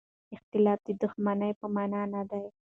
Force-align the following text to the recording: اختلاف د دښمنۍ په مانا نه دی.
اختلاف 0.35 0.79
د 0.87 0.89
دښمنۍ 1.01 1.51
په 1.59 1.65
مانا 1.75 2.01
نه 2.13 2.21
دی. 2.29 2.43